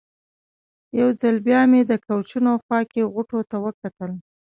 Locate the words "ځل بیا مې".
1.21-1.81